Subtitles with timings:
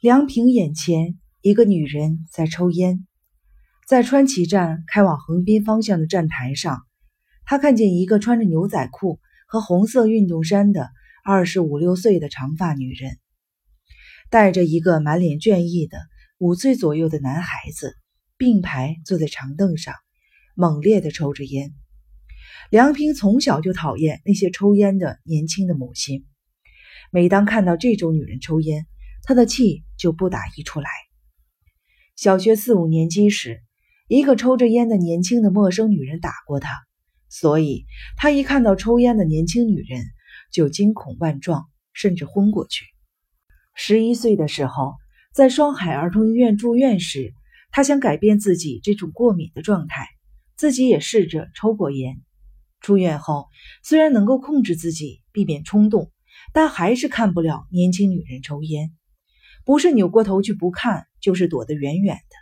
[0.00, 3.04] 梁平眼前，一个女人在抽烟，
[3.84, 6.82] 在川崎站开往横滨方向的站台上，
[7.44, 10.88] 他看见一个穿着牛仔裤和红色运动衫的
[11.24, 13.18] 二十五六岁的长发女人，
[14.30, 15.98] 带着一个满脸倦意的
[16.38, 17.96] 五岁左右的男孩子，
[18.36, 19.96] 并排坐在长凳上，
[20.54, 21.72] 猛烈地抽着烟。
[22.70, 26.24] 梁平从小就讨厌那些抽烟的年轻的母亲。
[27.10, 28.86] 每当看到这种女人抽烟，
[29.28, 30.88] 他的气就不打一处来。
[32.16, 33.62] 小学四五年级时，
[34.08, 36.70] 一个抽着烟的年轻的陌生女人打过他，
[37.28, 37.84] 所以
[38.16, 40.02] 他一看到抽烟的年轻女人
[40.50, 42.86] 就惊恐万状，甚至昏过去。
[43.74, 44.94] 十一岁的时候，
[45.34, 47.34] 在双海儿童医院住院时，
[47.70, 50.08] 他想改变自己这种过敏的状态，
[50.56, 52.22] 自己也试着抽过烟。
[52.80, 53.48] 出院后，
[53.82, 56.10] 虽然能够控制自己，避免冲动，
[56.54, 58.94] 但还是看不了年轻女人抽烟，
[59.68, 62.36] 不是扭过头去不看，就是躲得远远的。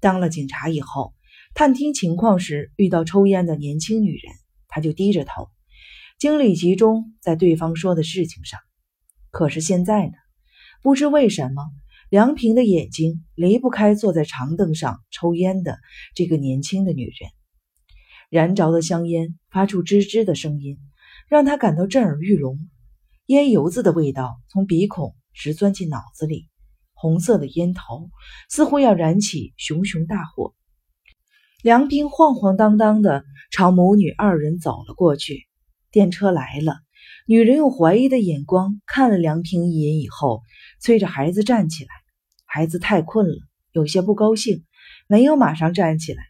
[0.00, 1.14] 当了警察以后，
[1.54, 4.34] 探听情况时遇到抽烟的年轻女人，
[4.66, 5.50] 他就低着头，
[6.18, 8.58] 精力集中在对方说的事情上。
[9.30, 10.14] 可是现在呢？
[10.82, 11.62] 不知为什么，
[12.10, 15.78] 梁平的眼睛离不开坐在长凳上抽烟的
[16.16, 17.30] 这个年轻的女人。
[18.30, 20.80] 燃着的香烟发出吱吱的声音，
[21.28, 22.68] 让他感到震耳欲聋。
[23.26, 26.48] 烟油子的味道从鼻孔直钻进脑子里，
[26.92, 28.10] 红色的烟头
[28.48, 30.54] 似乎要燃起熊熊大火。
[31.62, 35.46] 梁平晃晃荡荡地朝母女二人走了过去。
[35.90, 36.78] 电车来了，
[37.26, 40.42] 女人用怀疑的眼光看了梁平一眼以后，
[40.80, 41.90] 催着孩子站起来。
[42.46, 43.36] 孩子太困了，
[43.72, 44.64] 有些不高兴，
[45.06, 46.22] 没有马上站起来。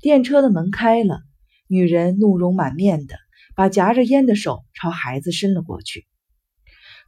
[0.00, 1.20] 电车的门开了，
[1.66, 3.16] 女人怒容满面的
[3.54, 6.06] 把夹着烟的手朝孩子伸了过去。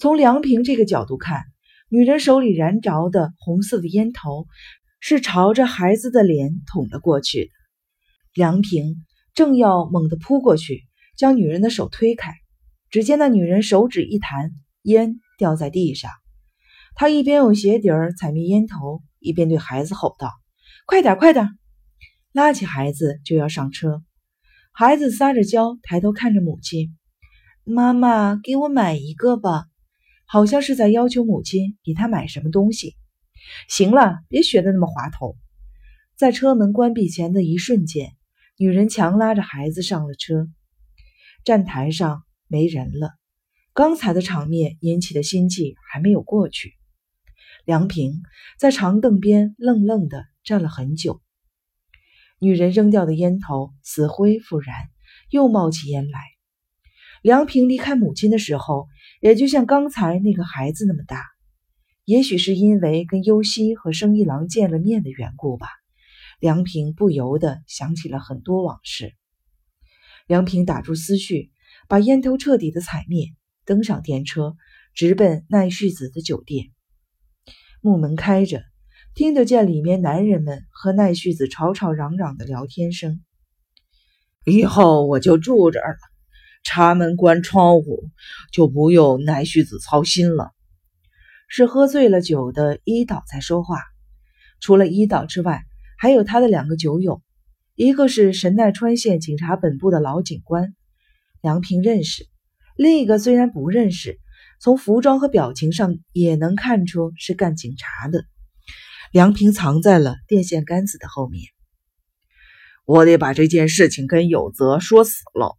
[0.00, 1.42] 从梁平这个角度看，
[1.90, 4.46] 女人手里燃着的红色的烟头
[4.98, 7.50] 是朝着孩子的脸捅了过去的。
[8.32, 10.84] 梁平正要猛地扑过去，
[11.18, 12.32] 将女人的手推开，
[12.88, 14.52] 只见那女人手指一弹，
[14.84, 16.10] 烟掉在地上。
[16.94, 20.32] 他一边用鞋底儿踩灭烟头，一边对孩子吼道
[20.88, 21.46] ：“快点，快点！”
[22.32, 24.02] 拉起孩子就要上车，
[24.72, 26.96] 孩子撒着娇，抬头看着母亲
[27.64, 29.66] ：“妈妈，给我买一个吧。”
[30.32, 32.94] 好像是在要求母亲给他买什么东西。
[33.68, 35.36] 行了，别学的那么滑头。
[36.14, 38.12] 在车门关闭前的一瞬间，
[38.56, 40.46] 女人强拉着孩子上了车。
[41.42, 43.10] 站台上没人了，
[43.72, 46.74] 刚才的场面引起的心悸还没有过去。
[47.64, 48.22] 梁平
[48.56, 51.20] 在长凳边愣愣的站了很久。
[52.38, 54.76] 女人扔掉的烟头死灰复燃，
[55.28, 56.20] 又冒起烟来。
[57.22, 58.86] 梁平离开母亲的时候，
[59.20, 61.24] 也就像刚才那个孩子那么大。
[62.04, 65.68] 也许是因为跟优希和生一郎见了面的缘故吧，
[66.40, 69.12] 梁平不由得想起了很多往事。
[70.26, 71.50] 梁平打住思绪，
[71.88, 73.26] 把烟头彻底的踩灭，
[73.64, 74.56] 登上电车，
[74.94, 76.66] 直奔奈绪子的酒店。
[77.80, 78.62] 木门开着。
[79.12, 83.24] 听得见里面男人们和奈绪子吵吵嚷嚷的聊天声。
[84.46, 85.98] 以后我就住这儿了，
[86.62, 88.08] 插门关窗户，
[88.52, 90.52] 就不用奈绪子操心了。
[91.48, 93.78] 是喝醉了酒的伊岛在说话。
[94.60, 95.62] 除了伊岛之外，
[95.98, 97.22] 还有他的两个酒友，
[97.74, 100.74] 一个是神奈川县警察本部的老警官
[101.42, 102.26] 梁平认识，
[102.76, 104.20] 另一个虽然不认识，
[104.60, 108.24] 从服装和表情上也能看出是干警察的。
[109.12, 111.44] 梁平藏在了电线杆子的后面。
[112.84, 115.56] 我得把这件事情跟有泽说死了。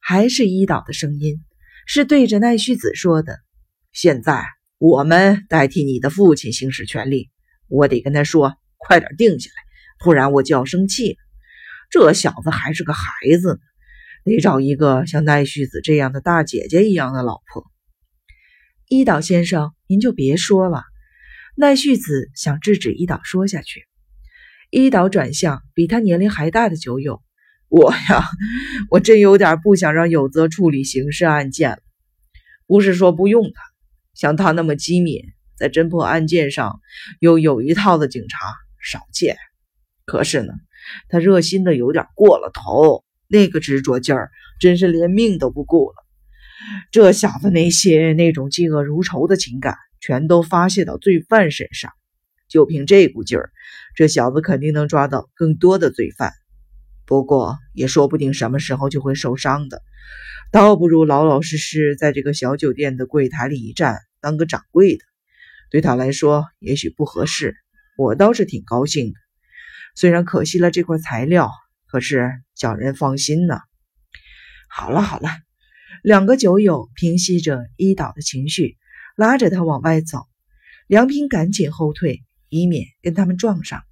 [0.00, 1.44] 还是伊岛的声音，
[1.86, 3.38] 是对着奈绪子说的。
[3.92, 4.44] 现在
[4.78, 7.30] 我们代替你的父亲行使权利，
[7.68, 9.62] 我得跟他说，快点定下来，
[10.04, 11.16] 不然我就要生气了。
[11.90, 13.02] 这小子还是个孩
[13.40, 13.58] 子呢，
[14.24, 17.64] 得找一个像奈绪子这样的大姐姐一样的老婆。
[18.88, 20.82] 伊岛先生，您就别说了。
[21.56, 23.86] 奈绪子想制止伊岛说下去，
[24.70, 27.22] 伊岛转向比他年龄还大的酒友
[27.70, 28.24] ：“我呀，
[28.90, 31.78] 我真有点不想让有泽处理刑事案件了。
[32.66, 33.62] 不是说不用他，
[34.12, 35.22] 像他那么机敏，
[35.56, 36.80] 在侦破案件上
[37.20, 38.38] 又有一套的警察
[38.82, 39.36] 少见。
[40.04, 40.52] 可是呢，
[41.08, 44.30] 他热心的有点过了头，那个执着劲儿，
[44.60, 45.94] 真是连命都不顾了。
[46.90, 51.92] 这小子那些那种嫉恶如仇的情感。”全都发泄到罪犯身上，
[52.48, 53.50] 就凭这股劲儿，
[53.94, 56.32] 这小子肯定能抓到更多的罪犯。
[57.10, 59.82] 不过也说不定什么时候就会受伤的，
[60.52, 65.02] 倒不如老老实实在这个小酒店的柜台里一站，当个掌柜的。
[65.72, 67.56] 对他来说也许不合适，
[67.98, 69.14] 我倒是挺高兴的。
[69.96, 71.50] 虽然可惜了这块材料，
[71.88, 73.58] 可是叫人放心呢。
[74.68, 75.30] 好了好了，
[76.04, 78.76] 两个酒友平息着一岛的情绪，
[79.16, 80.28] 拉着他往外走。
[80.86, 83.82] 梁平赶紧后退，以免跟他们撞上。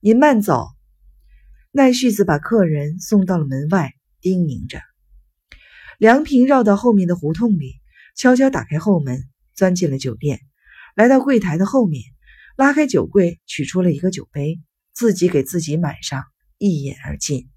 [0.00, 0.66] 您慢走。
[1.74, 4.82] 奈绪子把客人送到了门外，叮咛着。
[5.96, 7.80] 梁平绕到后面的胡同里，
[8.14, 9.22] 悄悄打开后门，
[9.54, 10.40] 钻进了酒店。
[10.94, 12.02] 来到柜台的后面，
[12.58, 14.60] 拉开酒柜，取出了一个酒杯，
[14.92, 16.24] 自己给自己满上，
[16.58, 17.48] 一饮而尽。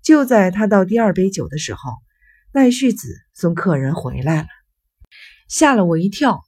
[0.00, 1.90] 就在他倒第二杯酒的时候，
[2.52, 4.48] 奈绪子送客人回来了，
[5.48, 6.44] 吓了我一跳。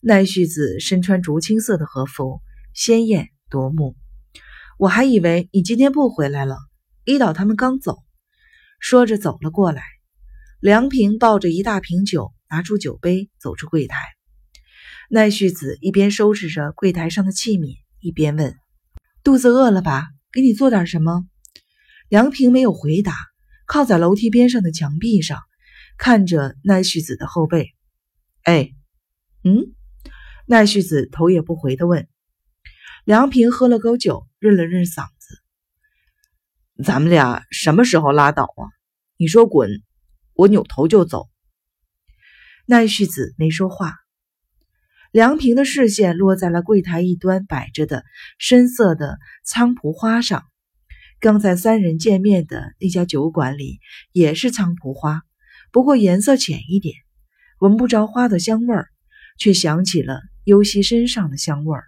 [0.00, 2.40] 奈绪子身穿竹青色的和服，
[2.72, 3.96] 鲜艳夺目。
[4.82, 6.56] 我还以为你今天不回来了。
[7.04, 8.02] 伊岛他们刚走，
[8.80, 9.80] 说着走了过来。
[10.58, 13.96] 梁平抱着一大瓶酒，拿出酒杯，走出柜台。
[15.08, 18.56] 奈绪子一边收拾着柜台上的器皿，一边问
[19.22, 20.08] ：“肚子饿了吧？
[20.32, 21.26] 给你做点什么？”
[22.10, 23.14] 梁平没有回答，
[23.66, 25.38] 靠在楼梯边上的墙壁上，
[25.96, 27.68] 看着奈绪子的后背。
[28.42, 28.72] “哎，
[29.44, 29.76] 嗯？”
[30.48, 32.08] 奈绪子头也不回的问。
[33.04, 35.42] 梁平喝了口酒，润了润嗓子
[36.84, 38.70] ：“咱们俩什么时候拉倒啊？
[39.16, 39.68] 你说滚，
[40.34, 41.28] 我扭头就走。”
[42.64, 43.96] 奈绪子没说话。
[45.10, 48.04] 梁平的视线落在了柜台一端摆着的
[48.38, 50.44] 深色的菖蒲花上。
[51.18, 53.80] 刚才三人见面的那家酒馆里
[54.12, 55.22] 也是菖蒲花，
[55.72, 56.94] 不过颜色浅一点，
[57.58, 58.88] 闻不着花的香味儿，
[59.38, 61.84] 却想起了优希身上的香味儿。